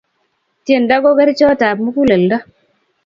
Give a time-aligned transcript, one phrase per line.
[0.65, 2.37] Tyendo ko kerichot ap muguleldo